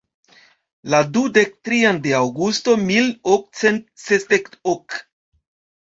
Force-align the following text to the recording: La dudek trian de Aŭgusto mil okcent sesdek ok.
La 0.93 1.01
dudek 1.17 1.51
trian 1.69 2.01
de 2.07 2.15
Aŭgusto 2.21 2.77
mil 2.89 3.13
okcent 3.37 3.81
sesdek 4.09 4.53
ok. 4.77 5.03